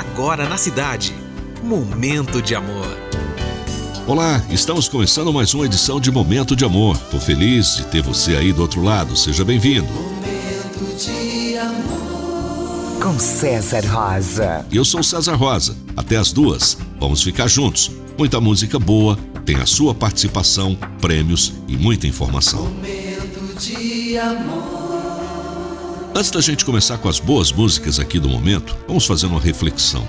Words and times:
agora 0.00 0.48
na 0.48 0.56
cidade. 0.56 1.14
Momento 1.62 2.40
de 2.40 2.54
amor. 2.54 2.96
Olá, 4.06 4.42
estamos 4.48 4.88
começando 4.88 5.30
mais 5.30 5.52
uma 5.52 5.66
edição 5.66 6.00
de 6.00 6.10
Momento 6.10 6.56
de 6.56 6.64
Amor. 6.64 6.96
Tô 7.10 7.20
feliz 7.20 7.76
de 7.76 7.84
ter 7.84 8.02
você 8.02 8.34
aí 8.34 8.50
do 8.50 8.62
outro 8.62 8.82
lado. 8.82 9.14
Seja 9.14 9.44
bem-vindo. 9.44 9.86
Momento 9.92 10.96
de 10.96 11.58
amor. 11.58 13.02
Com 13.02 13.18
César 13.18 13.84
Rosa. 13.86 14.66
Eu 14.72 14.86
sou 14.86 15.02
César 15.02 15.34
Rosa. 15.34 15.76
Até 15.94 16.16
as 16.16 16.32
duas. 16.32 16.78
Vamos 16.98 17.22
ficar 17.22 17.46
juntos. 17.46 17.90
Muita 18.16 18.40
música 18.40 18.78
boa, 18.78 19.18
tem 19.44 19.56
a 19.56 19.66
sua 19.66 19.94
participação, 19.94 20.76
prêmios 21.00 21.52
e 21.68 21.76
muita 21.76 22.06
informação. 22.06 22.62
Momento 22.64 23.58
de 23.58 24.16
amor. 24.16 24.99
Antes 26.12 26.32
da 26.32 26.40
gente 26.40 26.64
começar 26.64 26.98
com 26.98 27.08
as 27.08 27.20
boas 27.20 27.52
músicas 27.52 28.00
aqui 28.00 28.18
do 28.18 28.28
momento, 28.28 28.76
vamos 28.88 29.06
fazer 29.06 29.26
uma 29.26 29.38
reflexão. 29.38 30.06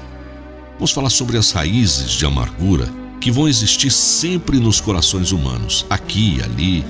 Vamos 0.73 0.89
falar 0.89 1.11
sobre 1.11 1.37
as 1.37 1.51
raízes 1.51 2.09
de 2.09 2.25
amargura 2.25 2.89
que 3.21 3.29
vão 3.29 3.47
existir 3.47 3.91
sempre 3.91 4.59
nos 4.59 4.81
corações 4.81 5.31
humanos, 5.31 5.85
aqui 5.91 6.37
e 6.37 6.41
ali, 6.41 6.85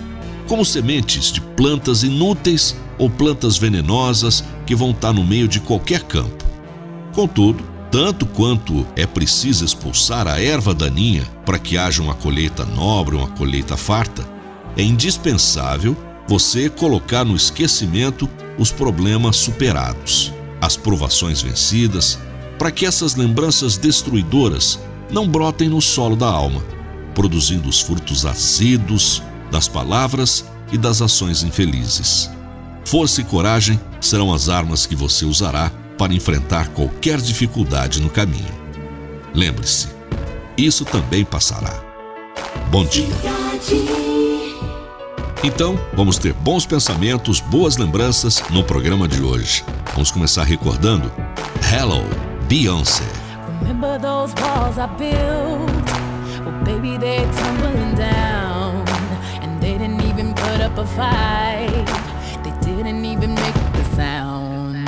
como 0.47 0.63
sementes 0.63 1.29
de 1.29 1.41
plantas 1.41 2.03
inúteis 2.03 2.73
ou 2.97 3.09
plantas 3.09 3.57
venenosas 3.57 4.45
que 4.65 4.73
vão 4.73 4.91
estar 4.91 5.11
no 5.11 5.25
meio 5.25 5.47
de 5.47 5.59
qualquer 5.59 6.03
campo. 6.03 6.45
Contudo, 7.11 7.65
tanto 7.91 8.25
quanto 8.25 8.87
é 8.95 9.05
preciso 9.05 9.65
expulsar 9.65 10.25
a 10.25 10.41
erva 10.41 10.73
daninha 10.73 11.27
para 11.45 11.59
que 11.59 11.77
haja 11.77 12.01
uma 12.01 12.15
colheita 12.15 12.63
nobre, 12.63 13.17
uma 13.17 13.27
colheita 13.27 13.75
farta, 13.75 14.25
é 14.77 14.81
indispensável 14.81 15.97
você 16.29 16.69
colocar 16.69 17.25
no 17.25 17.35
esquecimento 17.35 18.29
os 18.61 18.71
problemas 18.71 19.37
superados, 19.37 20.31
as 20.61 20.77
provações 20.77 21.41
vencidas, 21.41 22.19
para 22.59 22.69
que 22.69 22.85
essas 22.85 23.15
lembranças 23.15 23.75
destruidoras 23.75 24.79
não 25.09 25.27
brotem 25.27 25.67
no 25.67 25.81
solo 25.81 26.15
da 26.15 26.27
alma, 26.27 26.63
produzindo 27.15 27.67
os 27.67 27.81
frutos 27.81 28.23
azedos 28.23 29.23
das 29.51 29.67
palavras 29.67 30.45
e 30.71 30.77
das 30.77 31.01
ações 31.01 31.41
infelizes. 31.41 32.29
Força 32.85 33.21
e 33.21 33.23
coragem 33.23 33.81
serão 33.99 34.31
as 34.31 34.47
armas 34.47 34.85
que 34.85 34.95
você 34.95 35.25
usará 35.25 35.71
para 35.97 36.13
enfrentar 36.13 36.67
qualquer 36.69 37.19
dificuldade 37.19 37.99
no 37.99 38.11
caminho. 38.11 38.61
Lembre-se, 39.33 39.87
isso 40.55 40.85
também 40.85 41.25
passará. 41.25 41.81
Bom 42.69 42.85
dia. 42.85 43.09
Então, 45.43 45.75
vamos 45.95 46.19
ter 46.19 46.33
bons 46.33 46.67
pensamentos, 46.67 47.39
boas 47.39 47.75
lembranças 47.75 48.43
no 48.51 48.63
programa 48.63 49.07
de 49.07 49.23
hoje. 49.23 49.65
Vamos 49.93 50.11
começar 50.11 50.43
recordando 50.43 51.11
Hello, 51.73 52.03
Beyoncé. 52.47 53.03
Remember 53.59 53.99
those 53.99 54.35
walls 54.39 54.77
I 54.77 54.85
built? 54.99 55.91
Well, 56.45 56.63
baby, 56.63 56.95
they're 56.99 57.25
tumbling 57.25 57.95
down. 57.95 58.85
And 59.41 59.59
they 59.59 59.79
didn't 59.79 60.03
even 60.03 60.31
put 60.35 60.61
up 60.61 60.77
a 60.77 60.85
fight. 60.85 61.87
They 62.43 62.53
didn't 62.63 63.03
even 63.03 63.33
make 63.33 63.55
the 63.73 63.95
sound. 63.95 64.87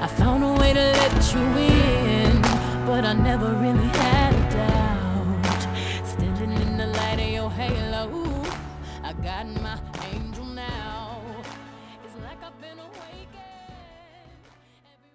I 0.00 0.06
found 0.06 0.44
a 0.44 0.52
way 0.60 0.74
to 0.74 0.92
let 0.92 1.34
you 1.34 1.40
in, 1.58 2.40
but 2.86 3.04
I 3.04 3.14
never 3.14 3.52
really 3.54 3.87
got 9.22 9.46
my 9.62 9.78
aim 10.12 10.27